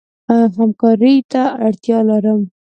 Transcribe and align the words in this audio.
همکارۍ 0.57 1.15
ته 1.31 1.43
اړتیا 1.65 1.99
لري. 2.09 2.35